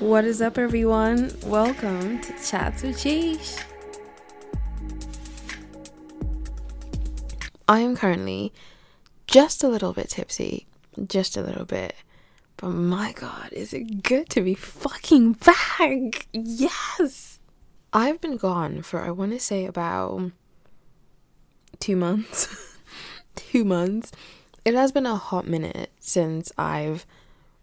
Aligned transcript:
What 0.00 0.26
is 0.26 0.42
up, 0.42 0.58
everyone? 0.58 1.32
Welcome 1.46 2.20
to 2.20 2.32
Chats 2.44 2.82
with 2.82 2.98
Cheesh. 2.98 3.64
I 7.66 7.80
am 7.80 7.96
currently 7.96 8.52
just 9.26 9.64
a 9.64 9.68
little 9.68 9.94
bit 9.94 10.10
tipsy, 10.10 10.66
just 11.06 11.34
a 11.38 11.40
little 11.40 11.64
bit. 11.64 11.94
But 12.58 12.72
my 12.72 13.12
god, 13.12 13.48
is 13.52 13.72
it 13.72 14.02
good 14.02 14.28
to 14.30 14.42
be 14.42 14.52
fucking 14.52 15.32
back? 15.32 16.26
Yes! 16.30 17.40
I've 17.90 18.20
been 18.20 18.36
gone 18.36 18.82
for, 18.82 19.00
I 19.00 19.10
want 19.10 19.32
to 19.32 19.40
say, 19.40 19.64
about 19.64 20.30
two 21.80 21.96
months. 21.96 22.76
two 23.34 23.64
months. 23.64 24.12
It 24.62 24.74
has 24.74 24.92
been 24.92 25.06
a 25.06 25.16
hot 25.16 25.48
minute 25.48 25.90
since 26.00 26.52
I've 26.58 27.06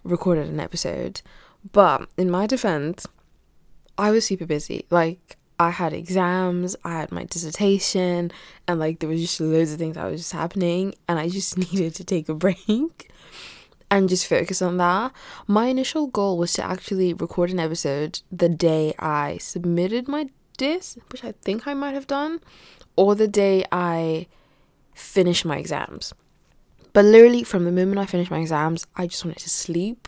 recorded 0.03 0.47
an 0.47 0.59
episode. 0.59 1.21
But 1.71 2.09
in 2.17 2.29
my 2.29 2.47
defense, 2.47 3.07
I 3.97 4.11
was 4.11 4.25
super 4.25 4.45
busy. 4.45 4.85
Like, 4.89 5.37
I 5.59 5.69
had 5.69 5.93
exams, 5.93 6.75
I 6.83 6.99
had 6.99 7.11
my 7.11 7.23
dissertation, 7.25 8.31
and 8.67 8.79
like 8.79 8.99
there 8.99 9.09
was 9.09 9.21
just 9.21 9.39
loads 9.39 9.71
of 9.71 9.79
things 9.79 9.95
that 9.95 10.09
was 10.09 10.21
just 10.21 10.33
happening, 10.33 10.95
and 11.07 11.19
I 11.19 11.29
just 11.29 11.57
needed 11.71 11.95
to 11.95 12.03
take 12.03 12.27
a 12.27 12.33
break 12.33 13.11
and 13.89 14.09
just 14.09 14.27
focus 14.27 14.61
on 14.61 14.77
that. 14.77 15.11
My 15.47 15.67
initial 15.67 16.07
goal 16.07 16.37
was 16.37 16.53
to 16.53 16.65
actually 16.65 17.13
record 17.13 17.51
an 17.51 17.59
episode 17.59 18.21
the 18.31 18.49
day 18.49 18.93
I 18.97 19.37
submitted 19.37 20.07
my 20.07 20.29
dis, 20.57 20.97
which 21.11 21.23
I 21.23 21.33
think 21.43 21.67
I 21.67 21.75
might 21.75 21.93
have 21.93 22.07
done, 22.07 22.41
or 22.95 23.15
the 23.15 23.27
day 23.27 23.65
I 23.71 24.27
finished 24.95 25.45
my 25.45 25.57
exams. 25.57 26.13
But 26.91 27.05
literally, 27.05 27.43
from 27.43 27.65
the 27.65 27.71
moment 27.71 27.99
I 27.99 28.05
finished 28.05 28.31
my 28.31 28.39
exams, 28.39 28.85
I 28.95 29.07
just 29.07 29.23
wanted 29.25 29.39
to 29.39 29.49
sleep. 29.49 30.07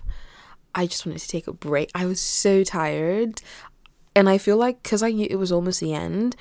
I 0.75 0.85
just 0.85 1.05
wanted 1.05 1.19
to 1.19 1.27
take 1.27 1.47
a 1.47 1.53
break. 1.53 1.89
I 1.95 2.05
was 2.05 2.19
so 2.19 2.63
tired. 2.63 3.41
And 4.13 4.29
I 4.29 4.37
feel 4.37 4.57
like 4.57 4.83
because 4.83 5.01
I 5.01 5.11
knew 5.11 5.27
it 5.29 5.37
was 5.37 5.51
almost 5.51 5.79
the 5.79 5.93
end, 5.93 6.35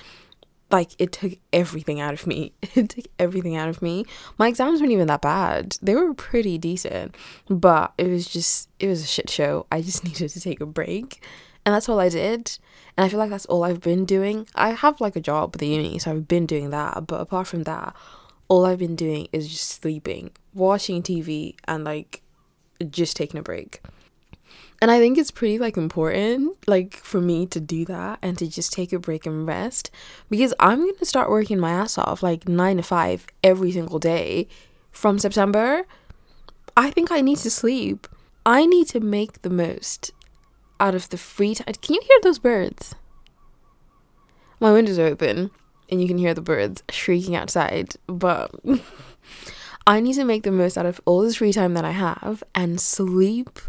like 0.71 0.91
it 0.99 1.13
took 1.13 1.33
everything 1.53 2.01
out 2.01 2.15
of 2.15 2.27
me. 2.27 2.53
It 2.75 2.91
took 2.91 3.07
everything 3.19 3.57
out 3.57 3.69
of 3.69 3.81
me. 3.81 4.05
My 4.39 4.49
exams 4.49 4.81
weren't 4.81 4.93
even 4.93 5.07
that 5.07 5.23
bad. 5.23 5.79
They 5.81 5.95
were 5.95 6.13
pretty 6.15 6.59
decent, 6.59 7.15
but 7.49 7.93
it 7.97 8.09
was 8.09 8.27
just 8.27 8.69
it 8.81 8.89
was 8.89 9.03
a 9.03 9.07
shit 9.07 9.31
show. 9.31 9.67
I 9.71 9.81
just 9.81 10.05
needed 10.09 10.29
to 10.31 10.41
take 10.41 10.61
a 10.61 10.67
break. 10.67 11.25
And 11.65 11.75
that's 11.75 11.89
all 11.89 11.99
I 11.99 12.11
did. 12.11 12.59
And 12.97 13.05
I 13.05 13.09
feel 13.09 13.19
like 13.19 13.31
that's 13.31 13.47
all 13.47 13.65
I've 13.65 13.81
been 13.81 14.05
doing. 14.05 14.47
I 14.55 14.71
have 14.71 15.01
like 15.01 15.17
a 15.17 15.21
job 15.21 15.53
at 15.55 15.61
the 15.61 15.69
uni, 15.69 15.99
so 15.99 16.11
I've 16.11 16.29
been 16.29 16.45
doing 16.45 16.71
that. 16.71 17.07
But 17.07 17.21
apart 17.21 17.47
from 17.47 17.63
that, 17.63 17.97
all 18.49 18.67
I've 18.67 18.79
been 18.79 18.97
doing 18.97 19.29
is 19.33 19.49
just 19.49 19.81
sleeping, 19.81 20.31
watching 20.53 21.03
TV, 21.03 21.55
and 21.67 21.85
like 21.85 22.23
just 22.91 23.17
taking 23.17 23.41
a 23.41 23.43
break. 23.43 23.81
And 24.81 24.91
I 24.91 24.99
think 24.99 25.17
it's 25.17 25.31
pretty 25.31 25.59
like 25.59 25.77
important 25.77 26.57
like 26.67 26.95
for 26.95 27.21
me 27.21 27.47
to 27.47 27.61
do 27.61 27.85
that 27.87 28.19
and 28.23 28.37
to 28.39 28.47
just 28.47 28.73
take 28.73 28.93
a 28.93 28.99
break 28.99 29.25
and 29.25 29.47
rest 29.47 29.91
because 30.29 30.53
I'm 30.61 30.81
going 30.81 30.97
to 30.97 31.07
start 31.07 31.31
working 31.31 31.59
my 31.59 31.71
ass 31.71 31.97
off 31.97 32.23
like 32.23 32.49
9 32.49 32.77
to 32.77 32.83
5 32.83 33.27
every 33.43 33.73
single 33.73 33.99
day 33.99 34.47
from 34.91 35.19
September. 35.19 35.85
I 36.77 36.91
think 36.91 37.11
I 37.11 37.21
need 37.21 37.39
to 37.39 37.51
sleep. 37.51 38.09
I 38.45 38.67
need 38.67 38.89
to 38.89 39.01
make 39.01 39.43
the 39.43 39.51
most 39.51 40.11
out 40.81 40.95
of 40.95 41.09
the 41.09 41.17
free 41.17 41.55
time. 41.55 41.75
Can 41.81 41.95
you 41.95 42.03
hear 42.05 42.19
those 42.23 42.39
birds? 42.39 42.95
My 44.61 44.73
windows 44.73 44.99
are 44.99 45.07
open 45.07 45.51
and 45.91 46.03
you 46.03 46.09
can 46.09 46.19
hear 46.19 46.35
the 46.35 46.41
birds 46.41 46.83
shrieking 46.91 47.37
outside, 47.37 47.95
but 48.07 48.51
I 49.87 50.01
need 50.01 50.15
to 50.15 50.25
make 50.25 50.43
the 50.43 50.51
most 50.51 50.77
out 50.77 50.87
of 50.87 51.01
all 51.05 51.23
this 51.23 51.37
free 51.37 51.53
time 51.53 51.75
that 51.75 51.85
I 51.85 51.91
have 51.93 52.43
and 52.55 52.81
sleep 52.81 53.61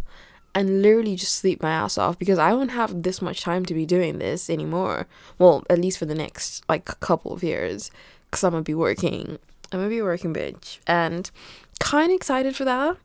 and 0.56 0.82
literally 0.82 1.18
just 1.18 1.36
sleep 1.36 1.62
my 1.62 1.70
ass 1.70 1.98
off 1.98 2.18
because 2.18 2.40
I 2.40 2.54
won't 2.54 2.72
have 2.72 3.04
this 3.04 3.22
much 3.22 3.42
time 3.42 3.66
to 3.66 3.74
be 3.74 3.86
doing 3.86 4.20
this 4.20 4.50
anymore. 4.50 5.06
Well, 5.38 5.66
at 5.70 5.80
least 5.80 6.00
for 6.00 6.06
the 6.06 6.16
next 6.16 6.64
like 6.70 6.86
couple 7.02 7.34
of 7.34 7.44
years 7.44 7.92
because 8.26 8.44
I'm 8.44 8.52
gonna 8.52 8.64
be 8.64 8.74
working. 8.74 9.38
I'm 9.72 9.80
gonna 9.80 9.90
be 9.90 10.00
a 10.00 10.04
working 10.04 10.34
bitch 10.34 10.80
and 10.88 11.30
kind 11.80 12.10
of 12.10 12.16
excited 12.16 12.56
for 12.56 12.64
that 12.64 12.96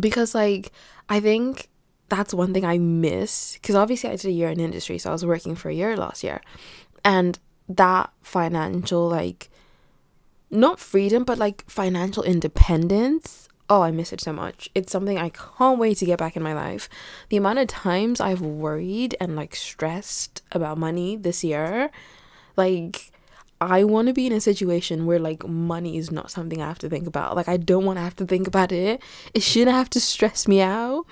because 0.00 0.34
like 0.34 0.72
I 1.08 1.20
think 1.20 1.68
that's 2.08 2.34
one 2.34 2.52
thing 2.52 2.64
I 2.64 2.78
miss 2.78 3.54
because 3.54 3.76
obviously 3.76 4.10
I 4.10 4.16
did 4.16 4.26
a 4.26 4.32
year 4.32 4.50
in 4.50 4.58
industry, 4.58 4.98
so 4.98 5.10
I 5.10 5.12
was 5.12 5.24
working 5.24 5.54
for 5.54 5.68
a 5.68 5.74
year 5.74 5.96
last 5.96 6.24
year, 6.24 6.40
and 7.04 7.38
that 7.68 8.12
financial 8.22 9.08
like 9.08 9.48
not 10.50 10.78
freedom 10.78 11.24
but 11.24 11.38
like 11.38 11.68
financial 11.68 12.22
independence 12.22 13.48
oh, 13.70 13.82
I 13.82 13.90
miss 13.90 14.12
it 14.12 14.20
so 14.20 14.32
much. 14.32 14.68
It's 14.74 14.92
something 14.92 15.18
I 15.18 15.30
can't 15.30 15.78
wait 15.78 15.98
to 15.98 16.04
get 16.04 16.18
back 16.18 16.36
in 16.36 16.42
my 16.42 16.52
life. 16.52 16.88
The 17.30 17.36
amount 17.36 17.58
of 17.58 17.68
times 17.68 18.20
I've 18.20 18.40
worried 18.40 19.16
and 19.20 19.36
like 19.36 19.54
stressed 19.54 20.42
about 20.52 20.78
money 20.78 21.16
this 21.16 21.42
year, 21.42 21.90
like, 22.56 23.10
I 23.60 23.84
want 23.84 24.08
to 24.08 24.14
be 24.14 24.26
in 24.26 24.32
a 24.32 24.40
situation 24.40 25.06
where 25.06 25.18
like 25.18 25.46
money 25.46 25.96
is 25.96 26.10
not 26.10 26.30
something 26.30 26.60
I 26.60 26.68
have 26.68 26.78
to 26.80 26.88
think 26.88 27.06
about. 27.06 27.36
Like, 27.36 27.48
I 27.48 27.56
don't 27.56 27.84
want 27.84 27.96
to 27.98 28.02
have 28.02 28.16
to 28.16 28.26
think 28.26 28.46
about 28.46 28.72
it. 28.72 29.00
It 29.32 29.42
shouldn't 29.42 29.76
have 29.76 29.88
to 29.90 30.00
stress 30.00 30.46
me 30.46 30.60
out. 30.60 31.06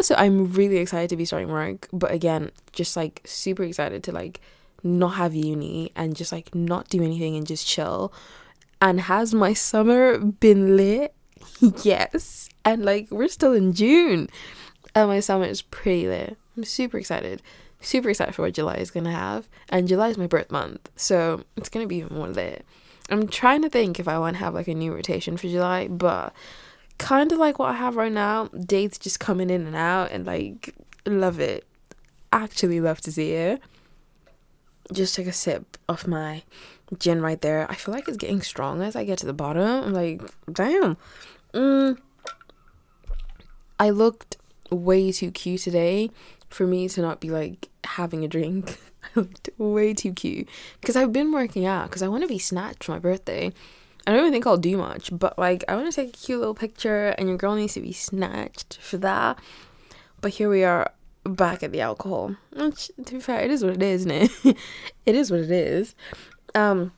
So, 0.00 0.14
I'm 0.16 0.52
really 0.52 0.78
excited 0.78 1.10
to 1.10 1.16
be 1.16 1.26
starting 1.26 1.50
work. 1.50 1.88
But 1.92 2.12
again, 2.12 2.50
just 2.72 2.96
like 2.96 3.20
super 3.24 3.62
excited 3.64 4.02
to 4.04 4.12
like 4.12 4.40
not 4.82 5.10
have 5.10 5.34
uni 5.34 5.92
and 5.94 6.16
just 6.16 6.32
like 6.32 6.54
not 6.54 6.88
do 6.88 7.02
anything 7.02 7.36
and 7.36 7.46
just 7.46 7.66
chill. 7.66 8.12
And 8.80 9.02
has 9.02 9.34
my 9.34 9.52
summer 9.52 10.18
been 10.18 10.76
lit? 10.76 11.14
yes. 11.82 12.48
And 12.64 12.84
like 12.84 13.10
we're 13.10 13.28
still 13.28 13.52
in 13.52 13.72
June. 13.72 14.28
And 14.94 15.08
my 15.08 15.20
summer 15.20 15.44
is 15.44 15.62
pretty 15.62 16.06
lit. 16.06 16.36
I'm 16.56 16.64
super 16.64 16.98
excited. 16.98 17.42
Super 17.80 18.10
excited 18.10 18.34
for 18.34 18.42
what 18.42 18.54
July 18.54 18.76
is 18.76 18.90
gonna 18.90 19.12
have. 19.12 19.48
And 19.68 19.88
July 19.88 20.08
is 20.08 20.18
my 20.18 20.26
birth 20.26 20.50
month. 20.50 20.90
So 20.96 21.44
it's 21.56 21.68
gonna 21.68 21.86
be 21.86 21.96
even 21.96 22.16
more 22.16 22.28
lit. 22.28 22.64
I'm 23.10 23.28
trying 23.28 23.62
to 23.62 23.68
think 23.68 23.98
if 23.98 24.08
I 24.08 24.18
want 24.18 24.36
to 24.36 24.44
have 24.44 24.54
like 24.54 24.68
a 24.68 24.74
new 24.74 24.94
rotation 24.94 25.36
for 25.36 25.48
July, 25.48 25.88
but 25.88 26.32
kind 26.98 27.32
of 27.32 27.38
like 27.38 27.58
what 27.58 27.70
I 27.70 27.74
have 27.74 27.96
right 27.96 28.12
now, 28.12 28.46
dates 28.48 28.98
just 28.98 29.20
coming 29.20 29.50
in 29.50 29.66
and 29.66 29.76
out 29.76 30.12
and 30.12 30.24
like 30.26 30.74
love 31.04 31.40
it. 31.40 31.66
Actually 32.32 32.80
love 32.80 33.00
to 33.02 33.12
see 33.12 33.32
it. 33.32 33.60
Just 34.92 35.14
take 35.14 35.26
a 35.26 35.32
sip 35.32 35.71
of 35.92 36.08
my 36.08 36.42
gin 36.98 37.22
right 37.22 37.40
there. 37.40 37.70
I 37.70 37.74
feel 37.74 37.94
like 37.94 38.08
it's 38.08 38.16
getting 38.16 38.42
strong 38.42 38.82
as 38.82 38.96
I 38.96 39.04
get 39.04 39.18
to 39.18 39.26
the 39.26 39.32
bottom. 39.32 39.62
I'm 39.84 39.92
like, 39.92 40.22
damn. 40.50 40.96
Mm, 41.54 41.98
I 43.78 43.90
looked 43.90 44.36
way 44.70 45.12
too 45.12 45.30
cute 45.30 45.60
today 45.60 46.10
for 46.48 46.66
me 46.66 46.88
to 46.88 47.00
not 47.00 47.20
be 47.20 47.30
like 47.30 47.68
having 47.84 48.24
a 48.24 48.28
drink. 48.28 48.78
I 49.04 49.20
looked 49.20 49.50
way 49.58 49.94
too 49.94 50.12
cute 50.12 50.48
because 50.80 50.96
I've 50.96 51.12
been 51.12 51.32
working 51.32 51.66
out 51.66 51.88
because 51.88 52.02
I 52.02 52.08
want 52.08 52.22
to 52.22 52.28
be 52.28 52.38
snatched 52.38 52.84
for 52.84 52.92
my 52.92 52.98
birthday. 52.98 53.52
I 54.06 54.10
don't 54.10 54.20
even 54.20 54.32
think 54.32 54.46
I'll 54.46 54.56
do 54.56 54.76
much, 54.76 55.10
but 55.12 55.38
like 55.38 55.64
I 55.68 55.76
want 55.76 55.92
to 55.92 55.94
take 55.94 56.08
a 56.08 56.18
cute 56.18 56.40
little 56.40 56.54
picture, 56.54 57.08
and 57.18 57.28
your 57.28 57.36
girl 57.36 57.54
needs 57.54 57.74
to 57.74 57.80
be 57.80 57.92
snatched 57.92 58.78
for 58.80 58.98
that. 58.98 59.38
But 60.20 60.32
here 60.32 60.48
we 60.48 60.64
are 60.64 60.90
back 61.24 61.62
at 61.62 61.72
the 61.72 61.80
alcohol. 61.80 62.36
Which, 62.54 62.90
to 63.04 63.14
be 63.14 63.20
fair, 63.20 63.40
it 63.40 63.50
is 63.50 63.64
what 63.64 63.74
it 63.74 63.82
is, 63.82 64.06
isn't 64.06 64.10
it? 64.44 64.56
it 65.06 65.14
is 65.14 65.30
what 65.30 65.40
it 65.40 65.50
is. 65.50 65.94
Um, 66.54 66.92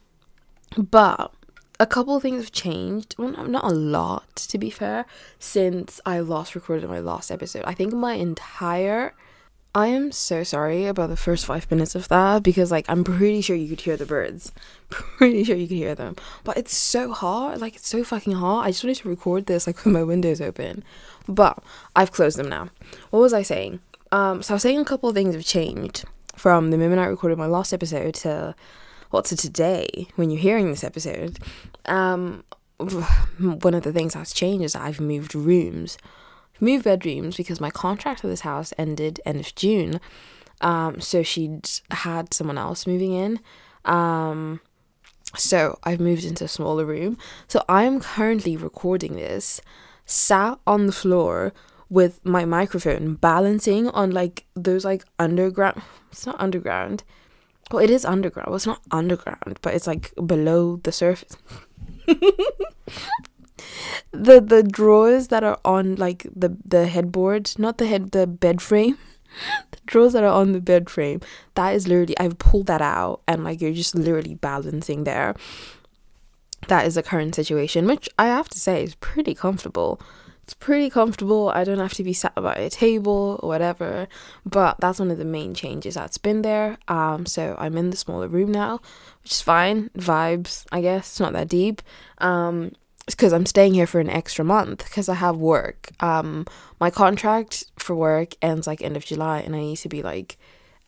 but 0.77 1.33
a 1.81 1.87
couple 1.87 2.17
of 2.17 2.23
things 2.23 2.43
have 2.43 2.53
changed. 2.53 3.15
Well, 3.19 3.31
not 3.47 3.65
a 3.65 3.75
lot, 3.75 4.37
to 4.37 4.59
be 4.59 4.71
fair, 4.71 5.07
since 5.39 6.01
I 6.07 6.21
last 6.21 6.55
recorded 6.55 6.89
my 6.89 7.01
last 7.01 7.31
episode. 7.31 7.65
I 7.67 7.75
think 7.75 7.93
my 7.93 8.15
entire. 8.15 9.15
I 9.77 9.89
am 9.89 10.13
so 10.13 10.45
sorry 10.45 10.87
about 10.87 11.09
the 11.09 11.17
first 11.17 11.45
five 11.45 11.69
minutes 11.69 11.97
of 11.97 12.07
that 12.07 12.45
because, 12.45 12.71
like, 12.71 12.85
I'm 12.89 13.03
pretty 13.03 13.41
sure 13.41 13.57
you 13.57 13.69
could 13.69 13.81
hear 13.81 13.97
the 13.97 14.07
birds. 14.07 14.53
Pretty 14.89 15.43
sure 15.43 15.57
you 15.57 15.67
could 15.67 15.77
hear 15.77 15.97
them. 15.97 16.15
But 16.45 16.57
it's 16.59 16.77
so 16.77 17.13
hot. 17.13 17.59
Like, 17.59 17.75
it's 17.75 17.89
so 17.89 18.05
fucking 18.05 18.35
hot. 18.35 18.61
I 18.61 18.71
just 18.71 18.85
wanted 18.85 18.99
to 18.99 19.09
record 19.09 19.47
this, 19.47 19.67
like, 19.67 19.77
with 19.85 19.93
my 19.93 20.05
windows 20.05 20.41
open. 20.41 20.85
But 21.27 21.59
I've 21.97 22.13
closed 22.13 22.39
them 22.39 22.49
now. 22.49 22.69
What 23.11 23.19
was 23.19 23.33
I 23.33 23.43
saying? 23.43 23.81
Um, 24.15 24.43
so 24.43 24.55
I 24.55 24.57
was 24.57 24.63
saying 24.63 24.79
a 24.79 24.85
couple 24.85 25.09
of 25.09 25.17
things 25.17 25.35
have 25.35 25.45
changed 25.45 26.05
from 26.37 26.71
the 26.71 26.79
moment 26.79 27.01
I 27.01 27.07
recorded 27.07 27.37
my 27.37 27.47
last 27.47 27.73
episode 27.73 28.15
to 28.17 28.55
well, 29.11 29.23
to 29.25 29.37
today, 29.37 30.07
when 30.15 30.31
you're 30.31 30.41
hearing 30.41 30.71
this 30.71 30.85
episode, 30.85 31.41
um, 31.87 32.45
one 32.79 33.75
of 33.75 33.83
the 33.83 33.93
things 33.93 34.15
that's 34.15 34.33
changed 34.33 34.65
is 34.65 34.77
I've 34.77 35.01
moved 35.01 35.35
rooms, 35.35 35.99
moved 36.61 36.85
bedrooms 36.85 37.37
because 37.37 37.61
my 37.61 37.71
contract 37.71 38.21
for 38.21 38.29
this 38.29 38.43
house 38.43 38.73
ended 38.79 39.21
end 39.27 39.41
of 39.41 39.53
June. 39.57 40.01
Um, 40.61 41.01
so 41.01 41.25
she'd 41.25 41.69
had 41.91 42.33
someone 42.33 42.59
else 42.59 42.87
moving 42.87 43.13
in. 43.13 43.41
Um, 43.85 44.61
so 45.37 45.77
I've 45.83 46.01
moved 46.01 46.25
into 46.25 46.45
a 46.45 46.49
smaller 46.49 46.85
room. 46.85 47.19
So 47.49 47.65
I'm 47.69 47.99
currently 47.99 48.57
recording 48.57 49.17
this 49.17 49.61
sat 50.07 50.61
on 50.69 50.87
the 50.87 50.93
floor 50.93 51.53
with 51.89 52.25
my 52.25 52.45
microphone 52.45 53.15
balancing 53.15 53.89
on 53.89 54.11
like 54.11 54.47
those 54.55 54.85
like 54.85 55.05
underground 55.19 55.81
it's 56.11 56.27
not 56.27 56.41
underground 56.41 57.05
well, 57.71 57.83
it 57.83 57.91
is 57.91 58.05
underground. 58.05 58.49
Well, 58.49 58.57
it's 58.57 58.67
not 58.67 58.83
underground, 58.91 59.59
but 59.63 59.75
it's 59.75 59.87
like 59.87 60.13
below 60.27 60.77
the 60.83 60.93
surface. 60.93 61.37
the 64.13 64.41
the 64.41 64.63
drawers 64.63 65.29
that 65.29 65.45
are 65.45 65.59
on 65.65 65.97
like 65.97 66.27
the 66.35 66.57
the 66.65 66.87
headboard, 66.87 67.55
not 67.59 67.79
the 67.79 67.87
head, 67.87 68.11
the 68.13 68.27
bed 68.27 68.61
frame. 68.61 68.99
the 69.71 69.79
drawers 69.87 70.13
that 70.13 70.25
are 70.25 70.33
on 70.33 70.53
the 70.53 70.61
bed 70.61 70.91
frame, 70.91 71.21
that 71.55 71.75
is 71.75 71.89
literally 71.89 72.19
I've 72.19 72.39
pulled 72.39 72.67
that 72.67 72.83
out 72.83 73.23
and 73.27 73.43
like 73.45 73.61
you're 73.61 73.73
just 73.73 73.95
literally 73.95 74.35
balancing 74.35 75.05
there. 75.05 75.35
That 76.69 76.87
is 76.87 76.95
the 76.95 77.03
current 77.03 77.35
situation, 77.35 77.87
which 77.87 78.09
I 78.19 78.27
have 78.27 78.49
to 78.51 78.59
say 78.59 78.83
is 78.85 78.95
pretty 78.95 79.35
comfortable. 79.35 80.01
It's 80.45 80.53
pretty 80.53 80.91
comfortable. 80.91 81.49
I 81.49 81.65
don't 81.65 81.79
have 81.79 81.95
to 81.95 82.05
be 82.05 82.13
sat 82.13 82.35
by 82.35 82.55
a 82.55 82.69
table 82.69 83.41
or 83.43 83.49
whatever. 83.49 84.09
But 84.45 84.79
that's 84.79 84.99
one 84.99 85.11
of 85.11 85.17
the 85.17 85.25
main 85.25 85.55
changes 85.55 85.95
that's 85.95 86.19
been 86.19 86.43
there. 86.43 86.77
Um, 86.87 87.25
so 87.25 87.57
I'm 87.59 87.79
in 87.79 87.89
the 87.89 87.97
smaller 87.97 88.29
room 88.29 88.53
now, 88.53 88.83
which 89.23 89.33
is 89.33 89.41
fine. 89.41 89.89
Vibes, 89.97 90.67
I 90.71 90.83
guess. 90.83 91.13
It's 91.13 91.21
not 91.21 91.33
that 91.33 91.49
deep. 91.49 91.81
Um, 92.19 92.73
because 93.07 93.33
I'm 93.33 93.47
staying 93.47 93.73
here 93.73 93.87
for 93.87 94.01
an 94.01 94.11
extra 94.11 94.45
month 94.45 94.85
because 94.85 95.09
I 95.09 95.15
have 95.15 95.37
work. 95.37 95.91
Um, 96.01 96.47
my 96.79 96.91
contract 96.91 97.65
for 97.79 97.97
work 97.97 98.35
ends 98.43 98.67
like 98.67 98.83
end 98.83 98.99
of 98.99 99.05
July, 99.07 99.41
and 99.41 99.57
I 99.57 99.61
need 99.61 99.77
to 99.77 99.89
be 99.89 100.03
like 100.03 100.37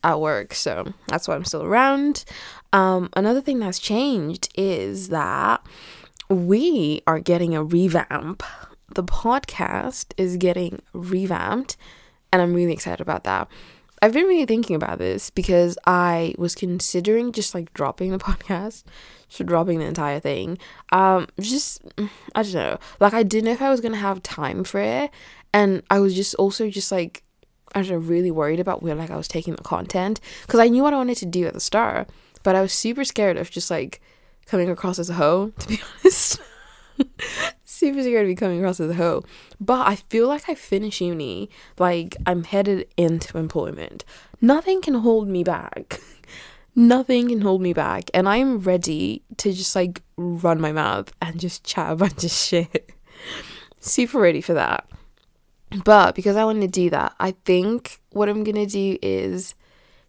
at 0.03 0.19
work, 0.19 0.53
so 0.53 0.93
that's 1.07 1.27
why 1.27 1.35
I'm 1.35 1.45
still 1.45 1.63
around. 1.63 2.25
Um, 2.73 3.09
another 3.13 3.41
thing 3.41 3.59
that's 3.59 3.79
changed 3.79 4.49
is 4.55 5.09
that 5.09 5.65
we 6.29 7.01
are 7.07 7.19
getting 7.19 7.55
a 7.55 7.63
revamp. 7.63 8.43
The 8.93 9.03
podcast 9.03 10.13
is 10.17 10.37
getting 10.37 10.81
revamped, 10.93 11.77
and 12.31 12.41
I'm 12.41 12.53
really 12.53 12.73
excited 12.73 13.01
about 13.01 13.23
that. 13.25 13.47
I've 14.01 14.13
been 14.13 14.25
really 14.25 14.45
thinking 14.45 14.75
about 14.75 14.99
this 14.99 15.29
because 15.29 15.77
I 15.87 16.35
was 16.37 16.53
considering 16.53 17.31
just 17.31 17.55
like 17.55 17.73
dropping 17.73 18.11
the 18.11 18.17
podcast, 18.19 18.83
so 19.27 19.43
dropping 19.43 19.79
the 19.79 19.85
entire 19.85 20.19
thing. 20.19 20.57
Um, 20.91 21.27
just 21.39 21.81
I 22.35 22.43
don't 22.43 22.53
know. 22.53 22.77
Like 22.99 23.13
I 23.13 23.23
didn't 23.23 23.45
know 23.45 23.51
if 23.51 23.61
I 23.61 23.69
was 23.69 23.81
gonna 23.81 23.97
have 23.97 24.23
time 24.23 24.63
for 24.63 24.79
it, 24.79 25.11
and 25.53 25.83
I 25.89 25.99
was 25.99 26.15
just 26.15 26.35
also 26.35 26.69
just 26.69 26.91
like 26.91 27.23
I 27.75 27.81
know, 27.81 27.97
really 27.97 28.31
worried 28.31 28.59
about 28.59 28.81
where 28.81 28.95
like 28.95 29.11
I 29.11 29.17
was 29.17 29.27
taking 29.27 29.55
the 29.55 29.63
content 29.63 30.19
because 30.43 30.59
I 30.59 30.67
knew 30.67 30.83
what 30.83 30.93
I 30.93 30.97
wanted 30.97 31.17
to 31.17 31.25
do 31.25 31.45
at 31.47 31.53
the 31.53 31.59
start, 31.59 32.09
but 32.43 32.55
I 32.55 32.61
was 32.61 32.73
super 32.73 33.03
scared 33.03 33.37
of 33.37 33.51
just 33.51 33.69
like 33.69 34.01
coming 34.45 34.69
across 34.69 34.99
as 34.99 35.09
a 35.09 35.13
hoe. 35.13 35.51
To 35.59 35.67
be 35.67 35.81
honest. 36.03 36.39
Super 37.77 38.01
scared 38.01 38.25
to 38.25 38.27
be 38.27 38.35
coming 38.35 38.59
across 38.59 38.79
as 38.79 38.91
a 38.91 38.95
hoe. 38.95 39.23
But 39.59 39.87
I 39.87 39.95
feel 39.95 40.27
like 40.27 40.49
I 40.49 40.55
finish 40.55 41.01
uni, 41.01 41.49
like 41.77 42.15
I'm 42.25 42.43
headed 42.43 42.87
into 42.97 43.37
employment. 43.37 44.03
Nothing 44.41 44.81
can 44.81 44.95
hold 44.95 45.27
me 45.27 45.43
back. 45.43 45.99
Nothing 46.75 47.29
can 47.29 47.41
hold 47.41 47.61
me 47.61 47.73
back. 47.73 48.09
And 48.13 48.29
I'm 48.29 48.59
ready 48.59 49.23
to 49.37 49.51
just 49.51 49.75
like 49.75 50.01
run 50.15 50.61
my 50.61 50.71
mouth 50.71 51.11
and 51.21 51.39
just 51.39 51.63
chat 51.63 51.91
a 51.91 51.95
bunch 51.95 52.23
of 52.23 52.31
shit. 52.31 52.91
super 53.79 54.19
ready 54.19 54.41
for 54.41 54.53
that. 54.53 54.87
But 55.83 56.15
because 56.15 56.35
I 56.35 56.45
want 56.45 56.61
to 56.61 56.67
do 56.67 56.89
that, 56.91 57.13
I 57.19 57.31
think 57.45 57.99
what 58.11 58.29
I'm 58.29 58.43
going 58.43 58.55
to 58.55 58.65
do 58.65 58.97
is 59.01 59.53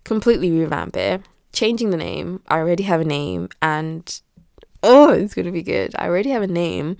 completely 0.04 0.50
revamp 0.50 0.96
it, 0.96 1.22
changing 1.52 1.90
the 1.90 1.96
name. 1.96 2.42
I 2.48 2.58
already 2.58 2.84
have 2.84 3.00
a 3.00 3.04
name 3.04 3.48
and 3.60 4.20
oh, 4.82 5.10
it's 5.10 5.34
going 5.34 5.46
to 5.46 5.52
be 5.52 5.62
good. 5.62 5.94
I 5.98 6.06
already 6.06 6.30
have 6.30 6.42
a 6.42 6.46
name 6.46 6.96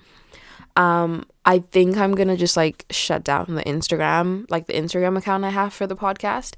um, 0.79 1.25
I 1.45 1.59
think 1.59 1.97
I'm 1.97 2.15
gonna 2.15 2.37
just 2.37 2.55
like 2.55 2.85
shut 2.89 3.25
down 3.25 3.55
the 3.55 3.63
Instagram, 3.63 4.49
like 4.49 4.67
the 4.67 4.73
Instagram 4.73 5.17
account 5.17 5.43
I 5.43 5.49
have 5.49 5.73
for 5.73 5.85
the 5.85 5.95
podcast. 5.95 6.53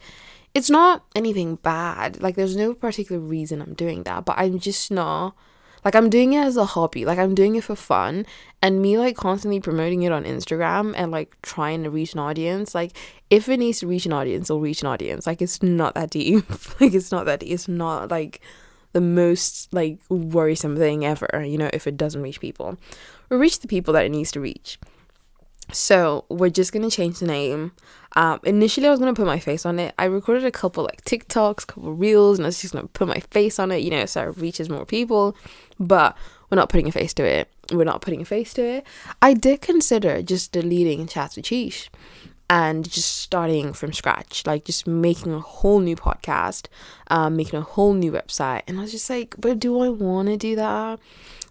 It's 0.54 0.70
not 0.70 1.04
anything 1.16 1.56
bad. 1.56 2.22
Like 2.22 2.36
there's 2.36 2.56
no 2.56 2.76
particular 2.76 3.20
reason 3.20 3.64
I'm 3.64 3.74
doing 3.74 4.04
that, 4.04 4.26
but 4.26 4.38
I'm 4.38 4.60
just 4.60 4.92
not 4.92 5.36
like 5.84 5.96
I'm 5.96 6.12
doing 6.12 6.34
it 6.34 6.42
as 6.42 6.56
a 6.56 6.66
hobby. 6.66 7.04
Like 7.04 7.18
I'm 7.18 7.34
doing 7.34 7.56
it 7.56 7.64
for 7.64 7.76
fun 7.76 8.28
and 8.62 8.80
me 8.80 8.96
like 9.00 9.18
constantly 9.18 9.60
promoting 9.60 10.04
it 10.04 10.12
on 10.12 10.24
Instagram 10.24 10.94
and 10.96 11.12
like 11.12 11.36
trying 11.42 11.82
to 11.82 11.90
reach 11.90 12.14
an 12.14 12.20
audience. 12.20 12.76
Like 12.76 12.92
if 13.32 13.50
it 13.50 13.58
needs 13.58 13.80
to 13.80 13.88
reach 13.88 14.06
an 14.06 14.14
audience, 14.14 14.52
it'll 14.52 14.62
reach 14.62 14.82
an 14.82 14.88
audience. 14.88 15.26
Like 15.26 15.42
it's 15.42 15.64
not 15.64 15.96
that 15.96 16.12
deep. 16.12 16.48
like 16.80 16.94
it's 16.94 17.12
not 17.12 17.26
that 17.26 17.40
deep. 17.40 17.54
It's 17.54 17.68
not 17.68 18.12
like 18.12 18.40
the 18.92 19.02
most 19.02 19.74
like 19.74 19.98
worrisome 20.10 20.78
thing 20.78 21.06
ever, 21.06 21.44
you 21.44 21.58
know, 21.58 21.72
if 21.74 21.88
it 21.88 21.98
doesn't 21.98 22.22
reach 22.22 22.40
people 22.40 22.78
will 23.32 23.40
reach 23.40 23.60
the 23.60 23.68
people 23.68 23.94
that 23.94 24.06
it 24.06 24.10
needs 24.10 24.32
to 24.34 24.42
reach. 24.42 24.78
So 25.72 26.26
we're 26.30 26.50
just 26.50 26.74
gonna 26.74 26.92
change 26.92 27.20
the 27.20 27.28
name. 27.28 27.72
Um, 28.18 28.42
initially, 28.44 28.88
I 28.88 28.92
was 28.92 29.00
gonna 29.00 29.14
put 29.14 29.26
my 29.26 29.40
face 29.40 29.66
on 29.66 29.80
it. 29.80 29.96
I 29.98 30.06
recorded 30.06 30.44
a 30.44 30.52
couple 30.52 30.84
like 30.84 31.04
TikToks, 31.06 31.66
couple 31.66 31.94
reels, 31.94 32.38
and 32.38 32.46
I 32.46 32.50
was 32.50 32.62
just 32.62 32.74
gonna 32.74 32.88
put 32.88 33.08
my 33.08 33.22
face 33.32 33.58
on 33.58 33.72
it, 33.72 33.78
you 33.78 33.90
know, 33.90 34.06
so 34.06 34.30
it 34.30 34.38
reaches 34.38 34.70
more 34.70 34.86
people. 34.86 35.36
But 35.80 36.18
we're 36.50 36.58
not 36.58 36.70
putting 36.70 36.90
a 36.90 36.92
face 36.92 37.14
to 37.16 37.24
it. 37.24 37.50
We're 37.72 37.86
not 37.86 38.02
putting 38.02 38.22
a 38.22 38.26
face 38.26 38.54
to 38.56 38.62
it. 38.62 38.88
I 39.22 39.34
did 39.34 39.62
consider 39.62 40.22
just 40.22 40.52
deleting 40.52 41.08
Chats 41.08 41.38
with 41.38 41.46
Cheesh 41.46 41.88
and 42.52 42.92
just 42.92 43.20
starting 43.20 43.72
from 43.72 43.94
scratch, 43.94 44.46
like 44.46 44.66
just 44.66 44.86
making 44.86 45.34
a 45.34 45.40
whole 45.40 45.80
new 45.80 45.96
podcast, 45.96 46.68
um, 47.08 47.38
making 47.38 47.58
a 47.58 47.62
whole 47.62 47.94
new 47.94 48.12
website. 48.12 48.62
And 48.68 48.78
I 48.78 48.82
was 48.82 48.92
just 48.92 49.10
like, 49.10 49.36
but 49.38 49.58
do 49.58 49.80
I 49.80 49.88
want 49.88 50.28
to 50.28 50.36
do 50.36 50.58
that? 50.58 51.00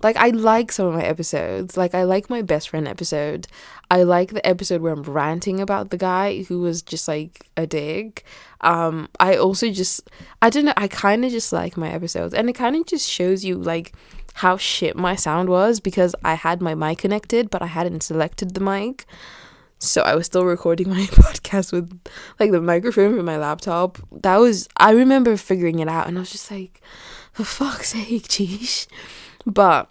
Like, 0.03 0.17
I 0.17 0.29
like 0.29 0.71
some 0.71 0.89
of 0.89 0.95
my 0.95 1.03
episodes. 1.03 1.75
Like, 1.75 1.95
I 1.95 2.03
like 2.03 2.29
my 2.29 2.43
best 2.43 2.69
friend 2.69 2.87
episode. 2.87 3.47
I 3.91 4.03
like 4.03 4.35
the 4.35 4.47
episode 4.47 4.83
where 4.83 4.93
I'm 4.93 5.03
ranting 5.03 5.59
about 5.59 5.89
the 5.89 5.97
guy 5.97 6.43
who 6.43 6.61
was 6.61 6.83
just 6.83 7.09
like 7.09 7.49
a 7.57 7.67
dig. 7.67 8.23
Um, 8.61 9.09
I 9.19 9.37
also 9.37 9.71
just, 9.71 10.03
I 10.43 10.51
don't 10.51 10.67
know, 10.67 10.75
I 10.77 10.87
kind 10.87 11.25
of 11.25 11.31
just 11.31 11.51
like 11.51 11.79
my 11.79 11.91
episodes. 11.91 12.35
And 12.35 12.51
it 12.51 12.53
kind 12.53 12.77
of 12.77 12.85
just 12.85 13.09
shows 13.09 13.43
you, 13.43 13.57
like, 13.57 13.95
how 14.35 14.59
shit 14.59 14.97
my 14.97 15.17
sound 15.17 15.49
was 15.49 15.81
because 15.81 16.15
I 16.23 16.35
had 16.35 16.61
my 16.61 16.75
mic 16.75 16.99
connected, 16.99 17.49
but 17.49 17.63
I 17.63 17.67
hadn't 17.69 18.03
selected 18.03 18.53
the 18.53 18.61
mic. 18.61 19.07
So 19.81 20.03
I 20.03 20.15
was 20.15 20.27
still 20.27 20.45
recording 20.45 20.89
my 20.91 21.07
podcast 21.07 21.73
with 21.73 21.91
like 22.39 22.53
the 22.53 22.61
microphone 22.61 23.17
from 23.17 23.25
my 23.25 23.39
laptop. 23.39 23.99
That 24.13 24.37
was 24.37 24.69
I 24.77 24.93
remember 24.93 25.37
figuring 25.37 25.81
it 25.81 25.89
out 25.89 26.07
and 26.07 26.17
I 26.17 26.21
was 26.21 26.31
just 26.31 26.51
like, 26.51 26.81
for 27.33 27.45
fuck's 27.45 27.89
sake, 27.89 28.29
geez. 28.29 28.87
But 29.47 29.91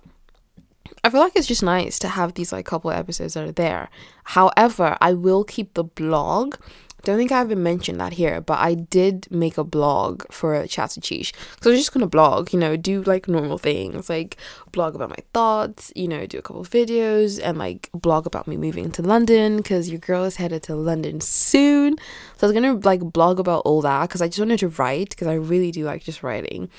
I 1.03 1.09
feel 1.09 1.21
like 1.21 1.36
it's 1.36 1.47
just 1.47 1.63
nice 1.63 1.97
to 2.00 2.07
have 2.07 2.36
these 2.36 2.51
like 2.51 2.65
couple 2.65 2.91
episodes 2.91 3.33
that 3.33 3.47
are 3.47 3.51
there. 3.51 3.89
However, 4.25 4.95
I 5.01 5.13
will 5.13 5.44
keep 5.44 5.74
the 5.74 5.83
blog 5.83 6.56
don't 7.04 7.18
think 7.18 7.31
I 7.31 7.38
haven't 7.38 7.62
mentioned 7.62 8.00
that 8.00 8.13
here, 8.13 8.42
but 8.42 8.60
I 8.60 8.74
did 8.74 9.28
make 9.31 9.57
a 9.57 9.63
blog 9.63 10.24
for 10.31 10.66
Chats 10.68 10.96
with 10.96 11.06
Cheesh. 11.06 11.34
So 11.62 11.69
I 11.69 11.72
was 11.72 11.80
just 11.80 11.94
gonna 11.94 12.07
blog, 12.07 12.54
you 12.54 12.60
know, 12.60 12.75
do 12.75 13.01
like 13.04 13.28
normal 13.28 13.57
things, 13.57 14.10
like 14.10 14.38
blog 14.72 14.96
about 14.96 15.10
my 15.10 15.24
thoughts, 15.34 15.92
you 15.96 16.07
know, 16.07 16.25
do 16.25 16.38
a 16.38 16.42
couple 16.42 16.63
videos 16.66 17.40
and 17.44 17.57
like 17.57 17.90
blog 17.94 18.25
about 18.25 18.48
me 18.48 18.57
moving 18.57 18.92
to 18.92 19.01
London 19.01 19.57
because 19.57 19.90
your 19.90 20.00
girl 20.00 20.24
is 20.24 20.36
headed 20.36 20.63
to 20.63 20.75
London 20.75 21.22
soon. 21.22 21.96
So 22.38 22.48
I 22.48 22.51
was 22.51 22.54
gonna 22.54 22.74
like 22.74 23.02
blog 23.02 23.40
about 23.40 23.62
all 23.66 23.81
that 23.81 24.10
because 24.10 24.22
I 24.22 24.28
just 24.28 24.40
wanted 24.40 24.60
to 24.60 24.69
write 24.69 25.12
because 25.12 25.28
I 25.28 25.35
really 25.35 25.71
do 25.71 25.85
like 25.85 26.04
just 26.04 26.23
writing. 26.23 26.69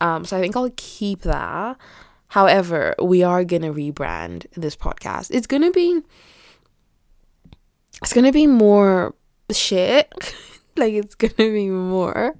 Um, 0.00 0.24
so 0.24 0.36
I 0.36 0.40
think 0.40 0.56
I'll 0.56 0.70
keep 0.76 1.22
that. 1.22 1.76
However, 2.28 2.94
we 3.02 3.22
are 3.22 3.44
gonna 3.44 3.72
rebrand 3.72 4.46
this 4.54 4.76
podcast. 4.76 5.30
It's 5.30 5.46
gonna 5.46 5.70
be 5.70 6.02
it's 8.02 8.12
gonna 8.12 8.32
be 8.32 8.46
more 8.46 9.14
shit. 9.52 10.12
like 10.76 10.94
it's 10.94 11.14
gonna 11.14 11.50
be 11.52 11.68
more. 11.68 12.36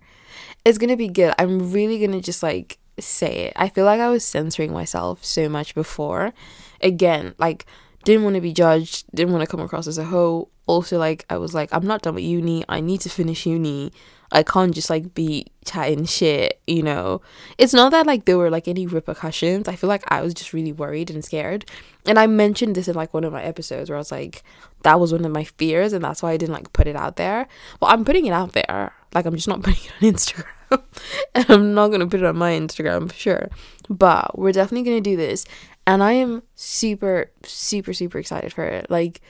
It's 0.65 0.79
gonna 0.79 0.97
be 0.97 1.09
good. 1.09 1.35
I'm 1.38 1.73
really 1.73 1.99
gonna 1.99 2.21
just 2.21 2.43
like 2.43 2.79
say 2.99 3.47
it. 3.47 3.53
I 3.57 3.69
feel 3.69 3.85
like 3.85 4.00
I 4.00 4.11
was 4.11 4.25
censoring 4.25 4.73
myself 4.73 5.25
so 5.25 5.49
much 5.49 5.75
before. 5.75 6.33
Again, 6.81 7.35
like 7.38 7.67
didn't 8.05 8.25
want 8.25 8.37
to 8.37 8.40
be 8.40 8.52
judged, 8.52 9.07
didn't 9.14 9.33
want 9.33 9.43
to 9.43 9.50
come 9.50 9.61
across 9.61 9.87
as 9.87 9.99
a 9.99 10.05
hoe. 10.05 10.49
Also, 10.67 10.99
like 10.99 11.25
I 11.31 11.38
was 11.38 11.55
like, 11.55 11.71
I'm 11.73 11.87
not 11.87 12.02
done 12.02 12.14
with 12.14 12.25
uni. 12.25 12.64
I 12.69 12.81
need 12.81 13.00
to 13.02 13.09
finish 13.09 13.47
uni. 13.47 13.93
I 14.31 14.43
can't 14.43 14.75
just 14.75 14.90
like 14.90 15.14
be 15.14 15.47
chatting 15.64 16.05
shit, 16.05 16.61
you 16.67 16.83
know. 16.83 17.23
It's 17.57 17.73
not 17.73 17.93
that 17.93 18.07
like 18.07 18.26
there 18.26 18.37
were 18.37 18.50
like 18.50 18.69
any 18.69 18.87
repercussions. 18.87 19.69
I 19.69 19.76
feel 19.76 19.88
like 19.88 20.05
I 20.09 20.21
was 20.21 20.35
just 20.35 20.52
really 20.52 20.73
worried 20.73 21.11
and 21.11 21.25
scared. 21.25 21.64
And 22.07 22.19
I 22.19 22.26
mentioned 22.26 22.75
this 22.75 22.88
in 22.88 22.95
like 22.95 23.14
one 23.14 23.25
of 23.25 23.33
my 23.33 23.43
episodes 23.43 23.88
where 23.88 23.97
I 23.97 24.00
was 24.00 24.12
like, 24.12 24.43
that 24.83 25.00
was 25.00 25.12
one 25.12 25.25
of 25.25 25.33
my 25.33 25.45
fears, 25.45 25.93
and 25.93 26.05
that's 26.05 26.23
why 26.23 26.33
I 26.33 26.37
didn't 26.37 26.55
like 26.55 26.73
put 26.73 26.87
it 26.87 26.97
out 26.97 27.17
there. 27.17 27.49
Well, 27.81 27.90
I'm 27.90 28.05
putting 28.05 28.26
it 28.26 28.33
out 28.33 28.52
there. 28.52 28.93
Like 29.14 29.25
I'm 29.25 29.35
just 29.35 29.49
not 29.49 29.62
putting 29.62 29.83
it 29.85 29.93
on 30.02 30.12
Instagram. 30.14 30.45
and 31.35 31.50
I'm 31.50 31.75
not 31.75 31.88
gonna 31.88 32.07
put 32.07 32.21
it 32.21 32.26
on 32.26 32.37
my 32.37 32.52
Instagram 32.52 33.11
for 33.11 33.17
sure. 33.17 33.49
But 33.88 34.38
we're 34.38 34.52
definitely 34.52 34.85
gonna 34.88 35.00
do 35.00 35.17
this. 35.17 35.47
And 35.88 36.02
I 36.02 36.12
am 36.12 36.42
super, 36.54 37.30
super, 37.45 37.95
super 37.95 38.18
excited 38.18 38.52
for 38.52 38.64
it. 38.64 38.90
Like 38.90 39.23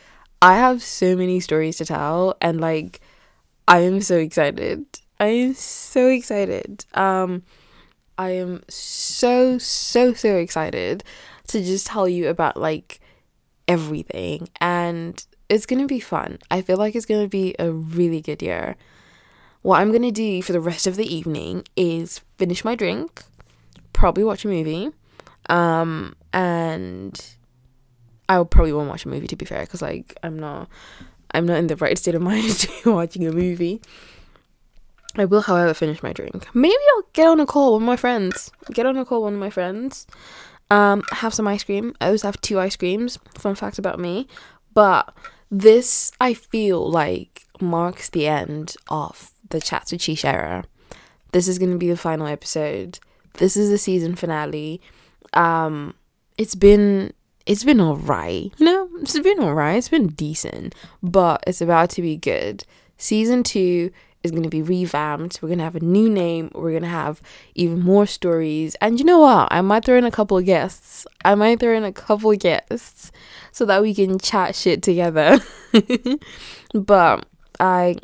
I 0.42 0.56
have 0.56 0.82
so 0.82 1.14
many 1.14 1.38
stories 1.38 1.76
to 1.76 1.84
tell 1.84 2.36
and 2.42 2.60
like 2.60 3.00
I 3.68 3.78
am 3.82 4.00
so 4.00 4.16
excited. 4.16 4.84
I 5.20 5.26
am 5.26 5.54
so 5.54 6.08
excited. 6.08 6.84
Um 6.94 7.44
I 8.18 8.30
am 8.30 8.64
so 8.66 9.58
so 9.58 10.12
so 10.14 10.34
excited 10.34 11.04
to 11.46 11.62
just 11.62 11.86
tell 11.86 12.08
you 12.08 12.26
about 12.26 12.56
like 12.56 12.98
everything 13.68 14.48
and 14.60 15.24
it's 15.48 15.64
to 15.80 15.86
be 15.86 16.00
fun. 16.00 16.40
I 16.50 16.62
feel 16.62 16.76
like 16.76 16.96
it's 16.96 17.06
to 17.22 17.28
be 17.28 17.54
a 17.60 17.70
really 17.70 18.20
good 18.20 18.42
year. 18.42 18.74
What 19.62 19.78
I'm 19.78 19.92
to 20.02 20.10
do 20.10 20.42
for 20.42 20.52
the 20.52 20.60
rest 20.60 20.88
of 20.88 20.96
the 20.96 21.06
evening 21.06 21.68
is 21.76 22.20
finish 22.36 22.64
my 22.64 22.74
drink, 22.74 23.22
probably 23.92 24.24
watch 24.24 24.44
a 24.44 24.48
movie, 24.48 24.90
um 25.48 26.16
and 26.32 27.35
I 28.28 28.42
probably 28.44 28.73
won't 28.73 28.88
watch 28.88 29.04
a 29.04 29.08
movie 29.08 29.26
to 29.26 29.37
be 29.37 29.44
fair 29.44 29.64
cuz 29.66 29.82
like 29.82 30.16
I'm 30.23 30.38
not 30.38 30.68
I'm 31.30 31.47
not 31.47 31.58
in 31.58 31.66
the 31.66 31.76
right 31.76 31.97
state 31.99 32.14
of 32.14 32.23
mind 32.32 32.50
to 32.50 32.68
be 32.68 32.90
watching 32.90 33.26
a 33.26 33.32
movie. 33.32 33.80
I 35.16 35.25
will, 35.25 35.42
however, 35.42 35.75
finish 35.75 36.02
my 36.02 36.12
drink. 36.12 36.47
Maybe 36.54 36.76
I'll 36.94 37.08
get 37.12 37.26
on 37.26 37.40
a 37.40 37.47
call 37.47 37.75
with 37.75 37.82
my 37.82 37.97
friends. 37.97 38.50
Get 38.70 38.87
on 38.87 38.97
a 38.97 39.04
call 39.04 39.23
with 39.23 39.32
one 39.32 39.35
of 39.35 39.40
my 39.40 39.50
friends. 39.50 40.06
Um, 40.70 41.02
have 41.11 41.35
some 41.35 41.49
ice 41.49 41.64
cream. 41.64 41.94
I 42.00 42.06
always 42.06 42.23
have 42.23 42.40
two 42.40 42.61
ice 42.61 42.76
creams. 42.76 43.18
Fun 43.35 43.54
fact 43.54 43.78
about 43.78 43.99
me. 43.99 44.28
But 44.75 45.12
this, 45.50 46.12
I 46.20 46.35
feel 46.35 46.88
like, 46.88 47.47
marks 47.61 48.11
the 48.11 48.26
end 48.26 48.76
of 48.88 49.32
the 49.49 49.61
Chats 49.61 49.92
with 49.92 50.02
Cheesh 50.02 50.25
era. 50.25 50.64
This 51.32 51.49
is 51.49 51.58
going 51.58 51.73
to 51.73 51.78
be 51.78 51.88
the 51.88 51.97
final 51.97 52.26
episode. 52.26 52.99
This 53.35 53.56
is 53.56 53.70
the 53.70 53.78
season 53.78 54.14
finale. 54.14 54.80
Um, 55.32 55.94
it's 56.38 56.54
been 56.54 57.12
it's 57.45 57.64
been 57.64 57.80
alright. 57.80 58.52
You 58.59 58.66
know, 58.66 58.88
it's 59.00 59.18
been 59.18 59.40
alright. 59.40 59.78
It's 59.78 59.88
been 59.88 60.09
decent, 60.09 60.75
but 61.02 61.42
it's 61.47 61.61
about 61.61 61.90
to 61.90 62.02
be 62.02 62.16
good. 62.16 62.64
Season 62.97 63.42
two 63.42 63.90
is 64.23 64.30
going 64.30 64.42
to 64.42 64.49
be 64.49 64.62
revamped. 64.62 65.40
We're 65.40 65.49
going 65.49 65.59
to 65.59 65.64
have 65.64 65.76
a 65.76 65.80
new 65.80 66.09
name. 66.09 66.50
We're 66.54 66.71
going 66.71 66.83
to 66.83 66.88
have 66.88 67.23
even 67.54 67.80
more 67.80 68.07
stories. 68.07 68.75
And 68.80 68.99
you 68.99 69.04
know 69.04 69.21
what? 69.21 69.49
I 69.50 69.61
might 69.61 69.85
throw 69.85 69.97
in 69.97 70.04
a 70.04 70.11
couple 70.11 70.40
guests. 70.42 71.07
I 71.25 71.35
might 71.35 71.61
throw 71.61 71.76
in 71.76 71.85
a 71.85 71.92
couple 71.92 72.35
guests 72.35 73.12
so 73.52 73.64
that 73.64 73.80
we 73.80 73.95
can 73.95 74.18
chat 74.18 74.54
shit 74.54 74.83
together. 74.83 75.38
but 76.75 77.26
I 77.61 77.97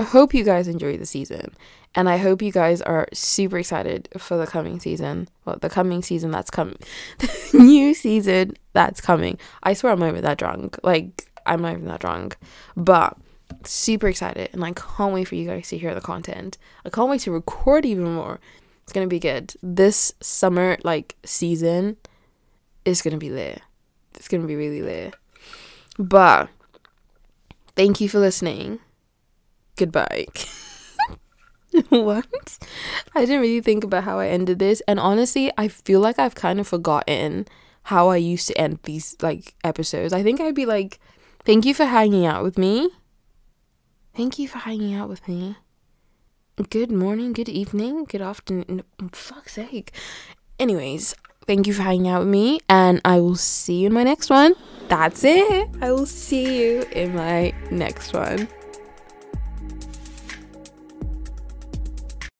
hope 0.00 0.32
you 0.32 0.44
guys 0.44 0.68
enjoy 0.68 0.96
the 0.96 1.06
season. 1.06 1.54
And 1.94 2.08
I 2.08 2.16
hope 2.16 2.40
you 2.40 2.52
guys 2.52 2.80
are 2.80 3.06
super 3.12 3.58
excited 3.58 4.08
for 4.16 4.36
the 4.36 4.46
coming 4.46 4.80
season. 4.80 5.28
Well, 5.44 5.58
the 5.60 5.68
coming 5.68 6.02
season 6.02 6.30
that's 6.30 6.50
coming. 6.50 6.78
the 7.18 7.58
new 7.58 7.92
season 7.92 8.54
that's 8.72 9.00
coming. 9.00 9.38
I 9.62 9.74
swear 9.74 9.92
I'm 9.92 9.98
not 9.98 10.08
even 10.08 10.22
that 10.22 10.38
drunk. 10.38 10.78
Like, 10.82 11.30
I'm 11.44 11.60
not 11.60 11.74
even 11.74 11.86
that 11.86 12.00
drunk. 12.00 12.36
But 12.76 13.16
super 13.64 14.08
excited 14.08 14.50
and 14.52 14.64
I 14.64 14.72
can't 14.72 15.12
wait 15.12 15.28
for 15.28 15.34
you 15.34 15.46
guys 15.46 15.68
to 15.68 15.78
hear 15.78 15.94
the 15.94 16.00
content. 16.00 16.58
I 16.84 16.90
can't 16.90 17.10
wait 17.10 17.20
to 17.22 17.32
record 17.32 17.84
even 17.84 18.04
more. 18.04 18.40
It's 18.82 18.92
gonna 18.92 19.06
be 19.06 19.18
good. 19.18 19.54
This 19.62 20.12
summer 20.20 20.78
like 20.82 21.16
season 21.24 21.96
is 22.84 23.02
gonna 23.02 23.18
be 23.18 23.28
there. 23.28 23.60
It's 24.14 24.28
gonna 24.28 24.46
be 24.46 24.56
really 24.56 24.80
there. 24.80 25.12
But 25.98 26.48
thank 27.76 28.00
you 28.00 28.08
for 28.08 28.18
listening. 28.18 28.80
Goodbye. 29.76 30.26
what? 31.88 32.58
I 33.14 33.20
didn't 33.24 33.40
really 33.40 33.60
think 33.60 33.84
about 33.84 34.04
how 34.04 34.18
I 34.18 34.28
ended 34.28 34.58
this 34.58 34.82
and 34.86 35.00
honestly, 35.00 35.50
I 35.56 35.68
feel 35.68 36.00
like 36.00 36.18
I've 36.18 36.34
kind 36.34 36.60
of 36.60 36.68
forgotten 36.68 37.46
how 37.84 38.08
I 38.08 38.16
used 38.16 38.46
to 38.48 38.58
end 38.58 38.78
these 38.84 39.16
like 39.22 39.54
episodes. 39.64 40.12
I 40.12 40.22
think 40.22 40.40
I'd 40.40 40.54
be 40.54 40.66
like, 40.66 41.00
"Thank 41.44 41.64
you 41.64 41.74
for 41.74 41.84
hanging 41.84 42.26
out 42.26 42.42
with 42.42 42.58
me." 42.58 42.90
Thank 44.14 44.38
you 44.38 44.46
for 44.46 44.58
hanging 44.58 44.94
out 44.94 45.08
with 45.08 45.26
me. 45.26 45.56
Good 46.68 46.92
morning, 46.92 47.32
good 47.32 47.48
evening, 47.48 48.04
good 48.04 48.20
afternoon. 48.20 48.82
Fuck's 49.12 49.54
sake. 49.54 49.92
Anyways, 50.58 51.14
thank 51.46 51.66
you 51.66 51.72
for 51.72 51.82
hanging 51.82 52.08
out 52.08 52.20
with 52.20 52.28
me, 52.28 52.60
and 52.68 53.00
I 53.06 53.20
will 53.20 53.36
see 53.36 53.80
you 53.80 53.86
in 53.86 53.94
my 53.94 54.04
next 54.04 54.28
one. 54.28 54.54
That's 54.88 55.24
it. 55.24 55.70
I 55.80 55.92
will 55.92 56.06
see 56.06 56.60
you 56.60 56.82
in 56.92 57.16
my 57.16 57.54
next 57.70 58.12
one. 58.12 58.48